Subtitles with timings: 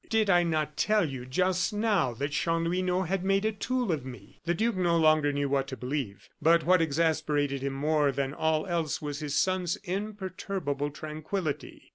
[0.09, 4.41] Did I not tell you just now that Chanlouineau had made a tool of me?"
[4.45, 8.65] The duke no longer knew what to believe; but what exasperated him more than all
[8.65, 11.89] else was his son's imperturbable tranquillity.